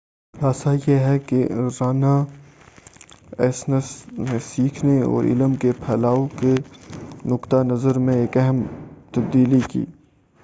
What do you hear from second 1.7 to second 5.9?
renaissance نے سیکھنے اور علم کے